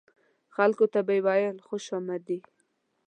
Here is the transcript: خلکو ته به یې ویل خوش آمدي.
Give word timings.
خلکو 0.55 0.85
ته 0.93 0.99
به 1.07 1.13
یې 1.17 1.21
ویل 1.25 1.57
خوش 1.67 1.85
آمدي. 1.97 2.39